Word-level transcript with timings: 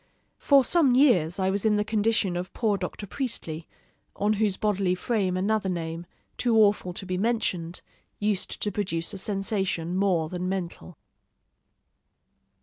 For 0.39 0.63
some 0.63 0.95
years 0.95 1.37
I 1.37 1.51
was 1.51 1.63
in 1.63 1.75
the 1.75 1.83
condition 1.83 2.35
of 2.35 2.51
poor 2.53 2.75
Dr. 2.75 3.05
Priestley, 3.05 3.67
on 4.15 4.33
whose 4.41 4.57
bodily 4.57 4.95
frame 4.95 5.37
another 5.37 5.69
name, 5.69 6.07
too 6.37 6.57
awful 6.57 6.91
to 6.93 7.05
be 7.05 7.19
mentioned, 7.19 7.83
used 8.17 8.59
to 8.63 8.71
produce 8.71 9.13
a 9.13 9.19
sensation 9.19 9.95
more 9.95 10.27
than 10.27 10.49
mental. 10.49 10.97